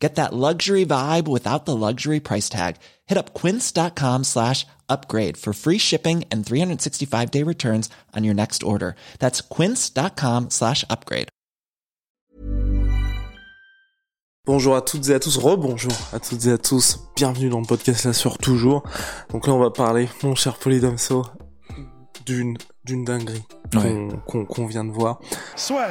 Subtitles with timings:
[0.00, 2.76] Get that luxury vibe without the luxury price tag.
[3.06, 8.62] Hit up quince.com slash upgrade for free shipping and 365 day returns on your next
[8.62, 8.94] order.
[9.18, 11.28] That's quince.com slash upgrade.
[14.46, 17.66] Bonjour à toutes et à tous, rebonjour à toutes et à tous, bienvenue dans le
[17.66, 18.82] podcast là sur toujours.
[19.32, 21.26] Donc là on va parler, mon cher Polydomso,
[22.26, 23.42] d'une d'une dinguerie
[23.74, 23.82] Ouais.
[23.82, 25.20] qu'on qu'on- qu'on vient de voir.
[25.56, 25.88] Soit.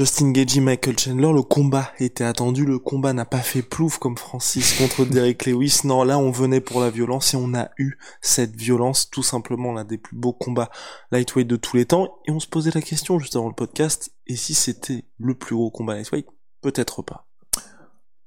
[0.00, 4.16] Justin Gagey, Michael Chandler, le combat était attendu, le combat n'a pas fait plouf comme
[4.16, 5.80] Francis contre Derek Lewis.
[5.84, 9.74] Non, là on venait pour la violence et on a eu cette violence, tout simplement
[9.74, 10.70] l'un des plus beaux combats
[11.10, 12.16] lightweight de tous les temps.
[12.26, 15.54] Et on se posait la question juste avant le podcast, et si c'était le plus
[15.54, 16.26] gros combat lightweight?
[16.62, 17.28] Peut-être pas.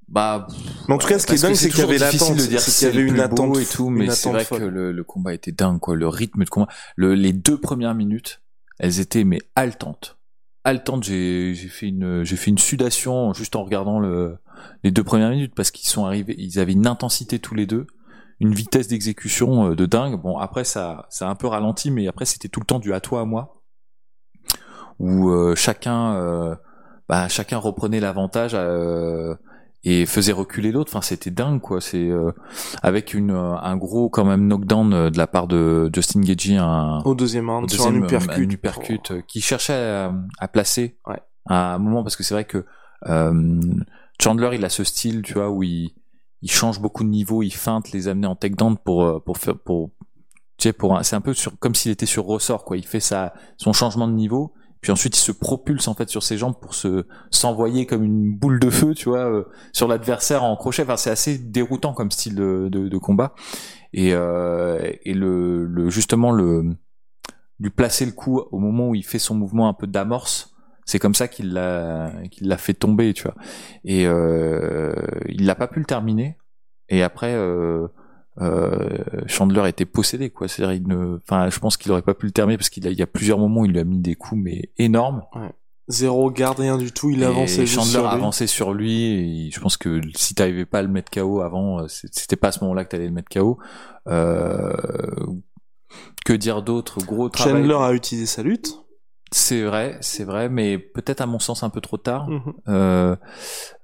[0.08, 0.46] Bah,
[0.88, 2.62] Mais en tout cas, ce qui est dingue, c'est qu'il y avait l'attente, de dire
[2.62, 4.46] c'est que qu'il y avait une plus beau attente et tout, une mais c'est vrai
[4.46, 4.60] folle.
[4.60, 5.96] que le, le combat était dingue, quoi.
[5.96, 8.44] Le rythme de combat, le, les deux premières minutes,
[8.78, 10.20] elles étaient mais haletantes,
[10.64, 11.04] haletantes.
[11.04, 14.38] J'ai fait une j'ai fait une sudation juste en regardant le
[14.84, 17.88] les deux premières minutes parce qu'ils sont arrivés, ils avaient une intensité tous les deux,
[18.40, 20.22] une vitesse d'exécution euh, de dingue.
[20.22, 22.94] Bon après ça ça a un peu ralenti, mais après c'était tout le temps du
[22.94, 23.64] à toi à moi
[25.00, 26.56] où euh, chacun euh,
[27.10, 29.36] bah, chacun reprenait l'avantage euh,
[29.86, 30.92] et faisait reculer l'autre.
[30.94, 31.82] Enfin, c'était dingue, quoi.
[31.82, 32.32] C'est euh,
[32.82, 36.56] avec une euh, un gros quand même knockdown euh, de la part de Justin Gagey,
[36.58, 39.12] un, Au deuxième round, sur un uppercut.
[39.12, 41.20] euh, qui cherchait à, à placer Ouais.
[41.48, 42.66] à un moment parce que c'est vrai que
[43.10, 43.60] euh,
[44.22, 45.92] Chandler, il a ce style, tu vois, où il
[46.42, 49.92] il change beaucoup de niveau, il feinte les amener en takedown pour pour faire pour
[50.58, 52.78] tu sais pour c'est un peu sur comme s'il était sur ressort quoi.
[52.78, 54.54] Il fait sa son changement de niveau.
[54.84, 58.36] Puis ensuite, il se propulse en fait sur ses jambes pour se s'envoyer comme une
[58.36, 60.84] boule de feu, tu vois, euh, sur l'adversaire en crochet.
[60.84, 63.34] Enfin, c'est assez déroutant comme style de, combat.
[63.94, 66.76] Et, euh, le, justement le
[67.60, 71.00] lui placer le coup au moment où il fait son mouvement un peu d'amorce, c'est
[71.00, 73.36] comme ça qu'il l'a qu'il l'a fait tomber, tu vois.
[73.86, 74.94] Et euh,
[75.30, 76.38] il n'a pas pu le terminer.
[76.90, 77.38] Et après,
[79.28, 80.48] Chandler était possédé, quoi.
[80.48, 82.92] C'est-à-dire, il ne, enfin, je pense qu'il aurait pas pu le terminer parce qu'il a,
[82.92, 85.24] il y a plusieurs moments où il lui a mis des coups mais énormes.
[85.90, 88.08] Zéro garde, rien du tout, il Et avançait juste Chandler sur lui.
[88.08, 89.04] avançait sur lui
[89.48, 92.48] et je pense que si t'arrivais pas à le mettre KO avant, euh, c'était pas
[92.48, 93.60] à ce moment-là que t'allais le mettre KO.
[94.08, 94.74] Euh,
[96.26, 97.00] que dire d'autre?
[97.06, 97.62] Gros travail.
[97.62, 98.83] Chandler a utilisé sa lutte.
[99.36, 102.30] C'est vrai, c'est vrai, mais peut-être à mon sens un peu trop tard.
[102.30, 102.54] Mhm.
[102.68, 103.16] Euh,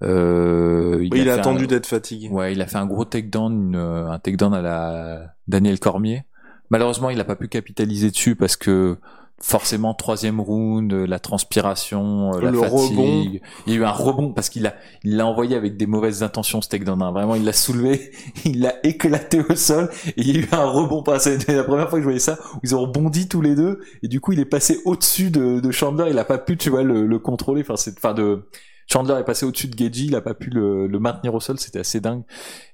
[0.03, 2.29] euh, Il, a fait attendu un- d'être fatigué.
[2.29, 6.23] Ouais, il a fait un gros takedown, une, un takedown à la Daniel Cormier.
[6.69, 8.97] Malheureusement, il a pas pu capitaliser dessus parce que
[9.41, 12.97] forcément troisième round, euh, la transpiration, euh, la Le fatigue.
[12.97, 13.23] rebond.
[13.67, 16.23] Il y a eu un rebond parce qu'il a, il l'a envoyé avec des mauvaises
[16.23, 17.01] intentions takedown.
[17.01, 17.11] hein.
[17.11, 18.11] Vraiment, il l'a soulevé,
[18.45, 21.03] il l'a éclaté au sol et il y a eu un rebond.
[21.19, 23.79] C'était la première fois que je voyais ça où ils ont rebondi tous les deux
[24.03, 26.07] et du coup il est passé au-dessus de, de Chandler.
[26.09, 27.61] Il a pas pu, tu vois, le, le contrôler.
[27.61, 28.43] Enfin, c'est, enfin de
[28.91, 31.59] Chandler est passé au-dessus de Gagey, il a pas pu le, le maintenir au sol,
[31.59, 32.23] c'était assez dingue.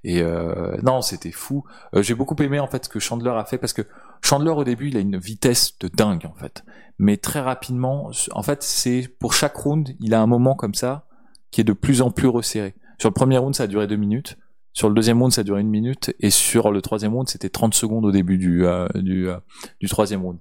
[0.03, 1.65] Et euh, non, c'était fou.
[1.93, 3.81] Euh, J'ai beaucoup aimé en fait ce que Chandler a fait parce que
[4.21, 6.63] Chandler au début, il a une vitesse de dingue en fait.
[6.97, 11.05] Mais très rapidement, en fait, c'est pour chaque round, il a un moment comme ça
[11.51, 12.75] qui est de plus en plus resserré.
[12.97, 14.37] Sur le premier round, ça a duré deux minutes.
[14.71, 16.13] Sur le deuxième round, ça a duré une minute.
[16.19, 19.37] Et sur le troisième round, c'était 30 secondes au début du, euh, euh,
[19.81, 20.39] du troisième round.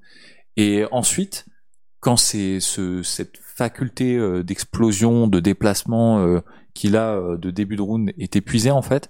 [0.57, 1.47] Et ensuite,
[2.05, 6.41] quand c'est ce, cette faculté euh, d'explosion, de déplacement euh,
[6.75, 9.09] qu'il a euh, de début de round est épuisée en fait,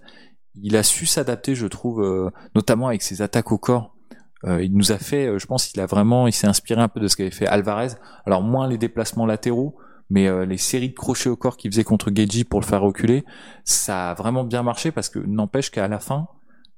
[0.62, 3.97] il a su s'adapter, je trouve, notamment avec ses attaques au corps.
[4.44, 7.08] Il nous a fait, je pense, qu'il a vraiment, il s'est inspiré un peu de
[7.08, 7.88] ce qu'avait fait Alvarez.
[8.25, 9.76] Alors moins les déplacements latéraux,
[10.11, 13.25] mais les séries de crochets au corps qu'il faisait contre Geji pour le faire reculer,
[13.64, 16.29] ça a vraiment bien marché parce que n'empêche qu'à la fin,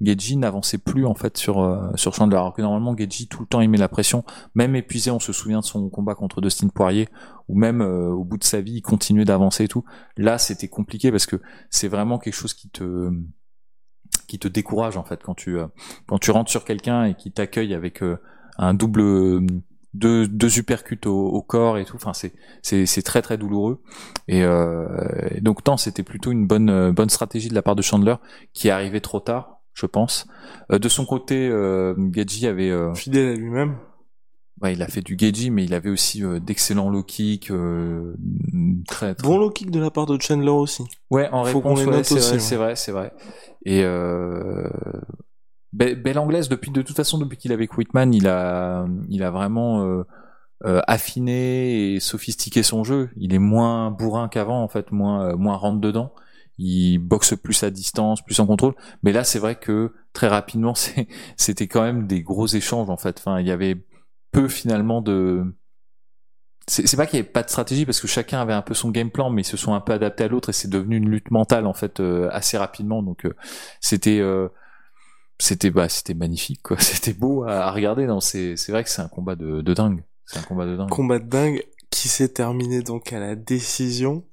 [0.01, 2.37] Geji n'avançait plus en fait sur euh, sur Chandler.
[2.37, 5.33] Alors que normalement Geji tout le temps il met la pression, même épuisé, on se
[5.33, 7.09] souvient de son combat contre Dustin Poirier,
[7.49, 9.85] ou même euh, au bout de sa vie il continuait d'avancer et tout.
[10.17, 11.41] Là c'était compliqué parce que
[11.71, 13.11] c'est vraiment quelque chose qui te
[14.29, 15.67] qui te décourage en fait quand tu euh,
[16.07, 18.03] quand tu rentres sur quelqu'un et qui t'accueille avec
[18.59, 19.47] un double
[19.95, 20.49] deux, deux
[21.07, 21.97] au, corps et tout.
[21.97, 23.83] Enfin, c'est c'est très très douloureux.
[24.29, 24.45] Et,
[25.41, 28.17] donc non, c'était plutôt une bonne bonne stratégie de la part de Chandler
[28.53, 29.56] qui est arrivé trop tard.
[29.77, 30.27] Je pense.
[30.73, 33.77] Euh, de son côté, euh, Geji avait euh, Fidèle à lui-même.
[34.63, 38.15] ouais, il a fait du Geji, mais il avait aussi euh, d'excellents low kicks, euh,
[38.89, 40.83] très, très Bon low kick de la part de Chandler aussi.
[41.11, 42.39] Ouais, en Faut réponse, ouais, c'est vrai, ouais.
[42.41, 43.13] c'est vrai, c'est vrai.
[43.67, 44.69] Et euh,
[45.75, 49.23] be- belle anglaise depuis de toute façon depuis qu'il est avec Whitman, il a il
[49.23, 49.85] a vraiment
[50.65, 53.11] euh, affiné et sophistiqué son jeu.
[53.17, 56.13] Il est moins bourrin qu'avant en fait, moins moins rentre dedans.
[56.59, 58.75] Il boxe plus à distance, plus en contrôle.
[59.03, 60.75] Mais là, c'est vrai que très rapidement,
[61.37, 63.19] c'était quand même des gros échanges en fait.
[63.19, 63.85] Enfin, il y avait
[64.33, 65.45] peu finalement de
[66.69, 68.91] c'est pas qu'il y avait pas de stratégie parce que chacun avait un peu son
[68.91, 71.09] game plan mais ils se sont un peu adaptés à l'autre et c'est devenu une
[71.09, 73.37] lutte mentale en fait euh, assez rapidement donc euh,
[73.81, 74.49] c'était euh,
[75.39, 78.91] c'était bah c'était magnifique quoi c'était beau à, à regarder non c'est c'est vrai que
[78.91, 82.09] c'est un combat de, de dingue c'est un combat de dingue Combat de dingue qui
[82.09, 84.25] s'est terminé donc à la décision.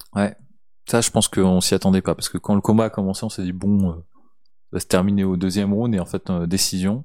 [0.86, 3.30] Ça je pense qu'on s'y attendait pas parce que quand le combat a commencé on
[3.30, 6.46] s'est dit bon euh, ça va se terminer au deuxième round et en fait euh,
[6.48, 7.04] décision.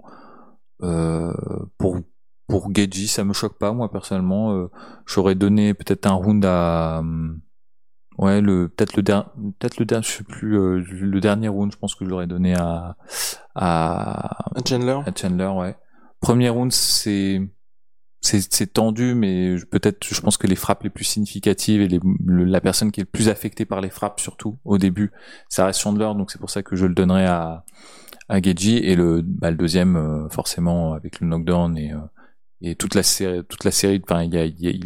[0.82, 1.32] Euh,
[1.76, 1.98] pour
[2.46, 4.52] pour Geji ça me choque pas moi personnellement.
[4.54, 4.70] Euh,
[5.06, 7.40] j'aurais donné peut-être un round à hum,
[8.16, 9.26] ouais le peut-être le dernier
[9.58, 12.26] peut-être le dernier je sais plus euh, le dernier round je pense que je l'aurais
[12.28, 12.96] donné à
[13.54, 15.00] à, À Chandler.
[15.04, 15.76] à Chandler ouais.
[16.20, 17.40] Premier round c'est
[18.20, 22.90] c'est tendu mais peut-être je pense que les frappes les plus significatives et la personne
[22.90, 25.12] qui est le plus affectée par les frappes surtout au début
[25.48, 27.64] ça reste Chandler donc c'est pour ça que je le donnerai à
[28.28, 28.78] à Geji.
[28.78, 31.98] Et le bah, deuxième euh, forcément avec le knockdown et euh,
[32.60, 34.34] et toute la série toute la série enfin il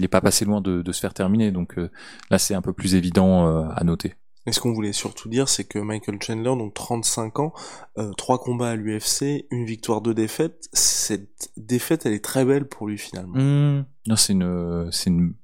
[0.02, 1.90] y pas passé loin de, se faire terminer donc euh,
[2.30, 4.14] là c'est un peu plus évident à noter
[4.46, 7.52] Et ce qu'on voulait surtout dire, c'est que Michael Chandler, donc 35 ans,
[7.98, 10.68] euh, trois combats à l'UFC, une victoire, deux défaites.
[10.72, 13.38] Cette défaite, elle est très belle pour lui finalement.
[13.38, 13.84] Mmh.
[14.08, 15.34] Non, c'est une, c'est une,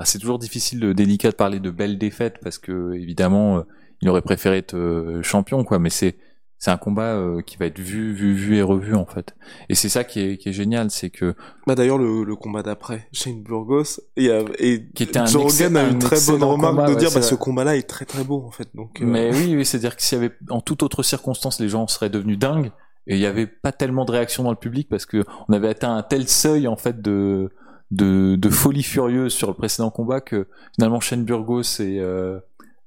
[0.00, 3.62] ah, c'est toujours difficile, de, délicat de parler de belles défaites parce que évidemment, euh,
[4.00, 5.78] il aurait préféré être euh, champion, quoi.
[5.78, 6.16] Mais c'est,
[6.60, 9.34] c'est un combat euh, qui va être vu, vu, vu et revu en fait.
[9.70, 11.34] Et c'est ça qui est, qui est génial, c'est que
[11.66, 15.50] Bah d'ailleurs le, le combat d'après, Shane Burgos et, euh, et Qui était un Joe
[15.50, 17.88] Rogan a un une très bonne remarque combat, de ouais, dire bah ce combat-là est
[17.88, 18.68] très très beau en fait.
[18.74, 21.70] Donc euh, Mais oui, oui, c'est-à-dire que s'il y avait, en toute autre circonstance, les
[21.70, 22.70] gens seraient devenus dingues
[23.06, 25.68] et il n'y avait pas tellement de réaction dans le public parce que on avait
[25.68, 27.48] atteint un tel seuil en fait de
[27.90, 32.38] de, de folie furieuse sur le précédent combat que finalement Shane Burgos et euh,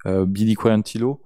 [0.06, 1.22] Billy Quarantillo,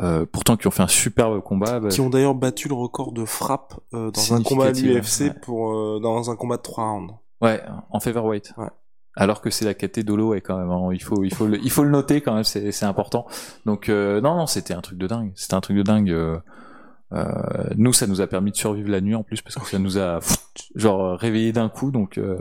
[0.00, 3.12] euh, pourtant qui ont fait un superbe combat, bah, qui ont d'ailleurs battu le record
[3.12, 5.34] de frappe euh, dans un combat à l'UFC ouais.
[5.42, 7.14] pour euh, dans un combat de 3 rounds.
[7.40, 8.54] ouais, en featherweight.
[8.56, 8.68] Ouais.
[9.14, 11.58] Alors que c'est la caté Dolo, et quand même, hein, il faut, il faut le,
[11.62, 13.26] il faut le noter quand même, c'est, c'est important.
[13.66, 16.10] Donc euh, non, non, c'était un truc de dingue, c'était un truc de dingue.
[16.10, 16.38] euh,
[17.12, 17.24] euh,
[17.76, 19.98] nous, ça nous a permis de survivre la nuit en plus parce que ça nous
[19.98, 20.20] a
[20.76, 21.90] genre réveillé d'un coup.
[21.90, 22.38] Donc euh,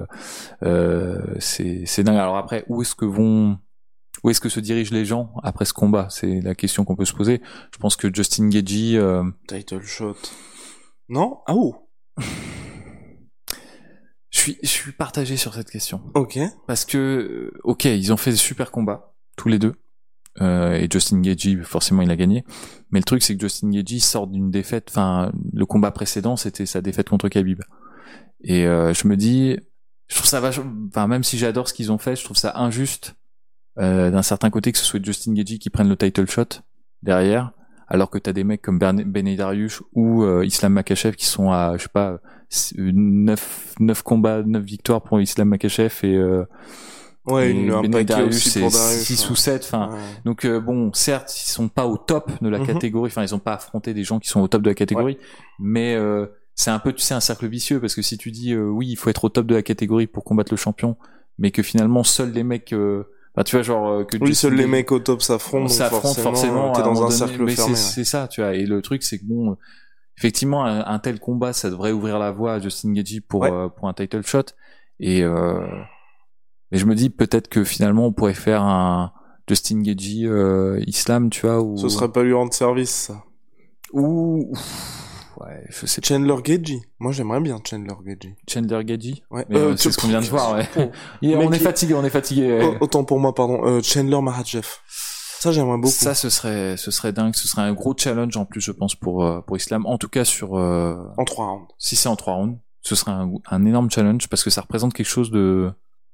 [0.64, 2.16] euh, c'est, c'est dingue.
[2.16, 3.58] Alors après, où est-ce que vont,
[4.24, 6.08] où est-ce que se dirigent les gens après ce combat?
[6.10, 7.42] C'est la question qu'on peut se poser.
[7.74, 10.16] Je pense que Justin Gagey, euh, Title shot.
[11.10, 11.40] Non?
[11.48, 11.88] Ah oh
[14.32, 16.02] je suis, je suis partagé sur cette question.
[16.16, 16.40] Ok.
[16.66, 19.76] Parce que, euh, ok, ils ont fait des super combats, tous les deux.
[20.40, 22.46] Euh, et Justin Gagey, forcément, il a gagné.
[22.92, 24.88] Mais le truc, c'est que Justin Gagey sort d'une défaite.
[24.90, 27.62] Enfin, le combat précédent, c'était sa défaite contre Khabib.
[28.44, 29.58] Et euh, je me dis,
[30.08, 30.72] je trouve ça vachement.
[30.88, 33.16] Enfin, même si j'adore ce qu'ils ont fait, je trouve ça injuste
[33.78, 36.62] d'un certain côté que ce soit Justin Gagey qui prenne le title shot
[37.04, 37.52] derrière,
[37.88, 41.84] alors que t'as des mecs comme Dariush ou euh, Islam Makachev qui sont à, je
[41.84, 42.20] sais pas,
[42.76, 46.44] 9, 9 combats, 9 victoires pour Islam Makachev et euh,
[47.26, 48.72] Ouais, une, un Dariush, aussi c'est Darius.
[49.04, 49.32] 6 ouais.
[49.32, 49.62] ou 7.
[49.64, 50.00] Enfin, Ouais.
[50.26, 52.66] donc euh, bon, certes, ils sont pas au top de la Mhm.
[52.66, 53.12] catégorie.
[53.12, 55.18] Enfin, ils ont pas affronté des gens qui sont au top de la catégorie.
[55.60, 58.54] Mais euh, c'est un peu, tu sais, un cercle vicieux parce que si tu dis
[58.54, 60.98] euh, oui, il faut être au top de la catégorie pour combattre le champion,
[61.38, 63.04] mais que finalement seuls les mecs, euh,
[63.36, 66.32] enfin, tu vois, genre euh, que Oui, seuls les mecs au top s'affrontent, s'affrontent forcément,
[66.34, 66.72] forcément.
[66.74, 67.76] t'es dans un donné, cercle mais fermé.
[67.76, 68.54] c'est, ça, tu vois.
[68.56, 69.58] Et le truc, c'est que bon,
[70.18, 73.52] effectivement, un, un tel combat, ça devrait ouvrir la voie à Justin Gagey pour Ouais.
[73.52, 74.44] euh, pour un title shot.
[75.00, 75.60] Et euh,
[76.72, 79.12] mais je me dis peut-être que finalement, on pourrait faire un
[79.48, 83.24] Justin Gagey euh, Islam, tu vois, ou Ce serait pas lui rendre service, ça.
[83.94, 84.54] ou
[85.46, 85.88] ouais.
[86.04, 86.80] Chandler Gagey.
[87.00, 88.36] Moi, j'aimerais bien Chandler Gagey.
[88.50, 89.24] Chandler Gagey.
[89.30, 89.46] Ouais.
[89.50, 90.68] Mais, euh, tu- c'est ce qu'on vient de voir, ouais.
[91.22, 92.60] Et on est fatigué, on est fatigué.
[92.64, 93.66] oh, autant pour moi, pardon.
[93.66, 94.66] Euh, Chandler Mahachev.
[95.40, 95.88] Ça, j'aimerais beaucoup.
[95.94, 97.34] Ça, ce serait, ce serait dingue.
[97.36, 99.86] Ce serait un gros challenge en plus, je pense, pour euh, pour Islam.
[99.88, 101.68] En tout cas, sur euh, En 3 rounds.
[101.80, 104.94] si c'est en trois rounds, ce serait un, un énorme challenge parce que ça représente
[104.94, 105.72] quelque chose de,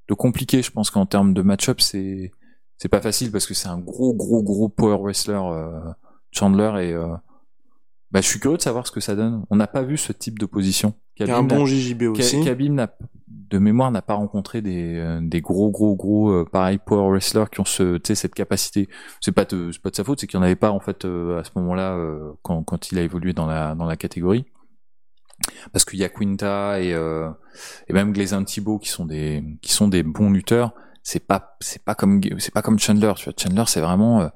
[0.07, 0.62] de compliqué.
[0.62, 2.31] Je pense qu'en termes de match-up, c'est
[2.77, 5.72] c'est pas facile parce que c'est un gros, gros, gros power wrestler euh,
[6.31, 7.07] Chandler et euh,
[8.11, 9.43] bah, je suis curieux de savoir ce que ça donne.
[9.49, 10.93] On n'a pas vu ce type d'opposition.
[11.19, 12.43] Il y a un bon JJB aussi.
[12.43, 12.89] Khabib n'a
[13.27, 17.45] de mémoire n'a pas rencontré des, euh, des gros gros gros euh, pareil power wrestlers
[17.49, 18.89] qui ont ce, tu sais, cette capacité.
[19.21, 21.05] C'est pas de, pas de sa faute, c'est qu'il n'y en avait pas en fait
[21.05, 24.45] euh, à ce moment-là euh, quand, quand il a évolué dans la dans la catégorie.
[25.71, 27.29] Parce qu'il y a Quinta et euh,
[27.87, 30.73] et même Glazin Thibault qui sont des qui sont des bons lutteurs.
[31.03, 33.13] C'est pas c'est pas comme c'est pas comme Chandler.
[33.15, 34.27] Tu vois, Chandler c'est vraiment euh,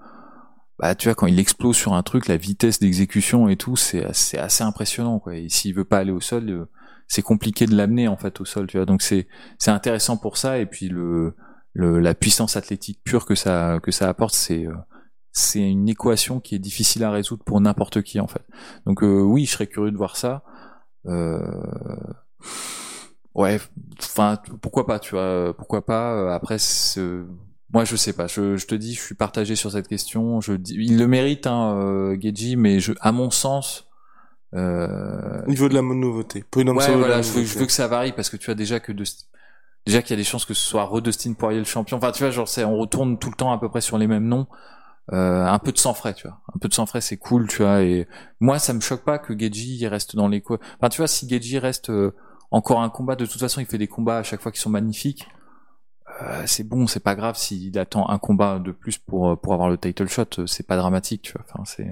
[0.81, 4.05] bah tu vois quand il explose sur un truc, la vitesse d'exécution et tout, c'est
[4.13, 5.35] c'est assez impressionnant quoi.
[5.35, 6.65] Et s'il veut pas aller au sol, euh,
[7.07, 8.85] c'est compliqué de l'amener en fait au sol, tu vois.
[8.87, 9.27] Donc c'est
[9.59, 11.35] c'est intéressant pour ça et puis le,
[11.73, 14.73] le la puissance athlétique pure que ça que ça apporte, c'est euh,
[15.33, 18.43] c'est une équation qui est difficile à résoudre pour n'importe qui en fait.
[18.85, 20.43] Donc euh, oui, je serais curieux de voir ça.
[21.07, 21.39] Euh,
[23.33, 23.59] ouais,
[23.99, 26.13] enfin pourquoi pas, tu vois, pourquoi pas.
[26.15, 26.57] euh, Après,
[27.73, 28.27] moi je sais pas.
[28.27, 30.41] Je, je te dis, je suis partagé sur cette question.
[30.41, 33.87] Je dis, il le mérite, hein, euh, Geji, mais je, à mon sens.
[34.53, 36.43] Euh, Au niveau de la nouveauté.
[36.55, 38.91] Ouais, voilà, je veux, je veux que ça varie parce que tu vois déjà que
[38.91, 41.97] déjà qu'il y a des chances que ce soit Redustin Poirier le champion.
[41.97, 44.27] Enfin, tu vois, genre, on retourne tout le temps à peu près sur les mêmes
[44.27, 44.47] noms.
[45.13, 46.39] Euh, un peu de sang frais, tu vois.
[46.53, 47.81] Un peu de sang frais, c'est cool, tu vois.
[47.81, 48.07] Et
[48.39, 51.59] moi, ça me choque pas que Geji reste dans les Enfin, tu vois, si Geji
[51.59, 52.13] reste euh,
[52.51, 54.69] encore un combat, de toute façon, il fait des combats à chaque fois qui sont
[54.69, 55.27] magnifiques.
[56.21, 59.53] Euh, c'est bon, c'est pas grave s'il attend un combat de plus pour euh, pour
[59.53, 61.45] avoir le title shot, euh, c'est pas dramatique, tu vois.
[61.49, 61.89] Enfin, c'est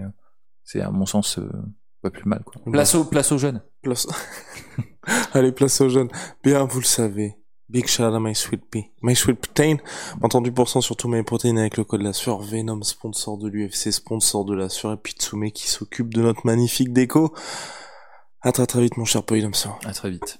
[0.64, 1.50] c'est à mon sens euh,
[2.02, 2.62] pas plus mal, quoi.
[2.72, 3.62] Place au place aux jeunes.
[3.82, 4.08] Place...
[5.34, 6.10] Allez, place aux jeunes.
[6.44, 7.36] Bien, vous le savez.
[7.70, 8.92] Big shout out à My Sweet Pea.
[9.02, 9.78] My Sweet Protein.
[10.22, 12.40] Entendu pour cent sur tous mes protéines avec le code la sueur.
[12.42, 14.94] Venom, sponsor de l'UFC, sponsor de la sueur.
[14.94, 17.34] Et Pitsume qui s'occupe de notre magnifique déco.
[18.42, 19.52] À très très vite, mon cher Poïdom
[19.86, 20.40] À très vite.